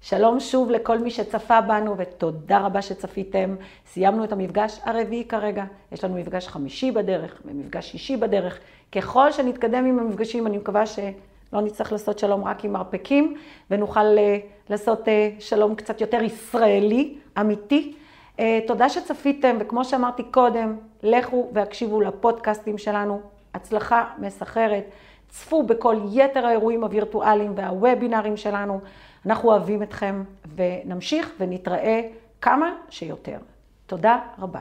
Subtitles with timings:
[0.00, 3.56] שלום שוב לכל מי שצפה בנו, ותודה רבה שצפיתם.
[3.86, 5.64] סיימנו את המפגש הרביעי כרגע.
[5.92, 8.58] יש לנו מפגש חמישי בדרך ומפגש שישי בדרך.
[8.92, 13.36] ככל שנתקדם עם המפגשים, אני מקווה שלא נצטרך לעשות שלום רק עם מרפקים,
[13.70, 14.04] ונוכל
[14.70, 15.08] לעשות
[15.38, 17.94] שלום קצת יותר ישראלי, אמיתי.
[18.66, 23.20] תודה שצפיתם, וכמו שאמרתי קודם, לכו והקשיבו לפודקאסטים שלנו.
[23.54, 24.84] הצלחה מסחרת.
[25.28, 28.80] צפו בכל יתר האירועים הווירטואליים והוובינרים שלנו.
[29.26, 30.22] אנחנו אוהבים אתכם
[30.56, 32.00] ונמשיך ונתראה
[32.40, 33.38] כמה שיותר.
[33.86, 34.60] תודה רבה.